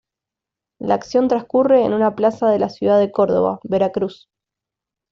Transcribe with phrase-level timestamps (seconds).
[0.79, 4.29] La acción transcurre en una plaza de la ciudad de Córdoba, Veracruz.